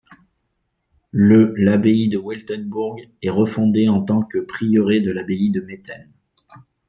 Le 1.11 1.53
l'abbaye 1.57 2.07
de 2.09 2.17
Weltenbourg 2.17 2.99
est 3.21 3.29
refondée 3.29 3.87
en 3.87 4.01
tant 4.01 4.23
que 4.23 4.39
prieuré 4.39 4.99
de 4.99 5.11
l'abbaye 5.11 5.51
de 5.51 5.61
Metten. 5.61 6.09